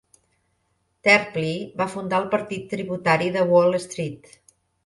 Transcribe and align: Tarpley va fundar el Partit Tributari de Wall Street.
Tarpley 1.07 1.59
va 1.83 1.87
fundar 1.97 2.21
el 2.23 2.27
Partit 2.33 2.67
Tributari 2.75 3.31
de 3.37 3.47
Wall 3.55 3.81
Street. 3.89 4.37